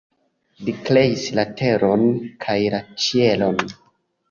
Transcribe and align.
Li 0.69 0.73
kreis 0.87 1.25
la 1.41 1.45
teron 1.61 2.03
kaj 2.47 2.57
la 2.77 2.83
ĉielon. 3.05 3.65